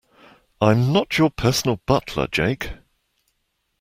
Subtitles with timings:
[0.59, 2.69] I'm not your personal butler, Jake.